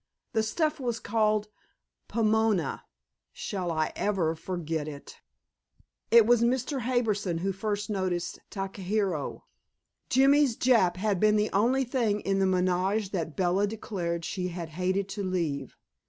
[0.33, 1.47] The stuff was called
[2.07, 2.85] Pomona;
[3.31, 5.17] shall I ever forget it?
[6.09, 6.79] It was Mr.
[6.79, 9.43] Harbison who first noticed Takahiro.
[10.09, 14.69] Jimmy's Jap had been the only thing in the menage that Bella declared she had
[14.69, 15.77] hated to leave.